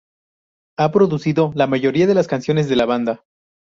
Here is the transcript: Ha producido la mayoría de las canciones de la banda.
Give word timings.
Ha 0.79 0.91
producido 0.91 1.51
la 1.53 1.67
mayoría 1.67 2.07
de 2.07 2.15
las 2.15 2.25
canciones 2.25 2.67
de 2.67 2.75
la 2.75 2.85
banda. 2.87 3.23